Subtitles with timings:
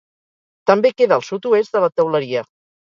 [0.71, 2.47] També queda al sud-oest de la Teuleria.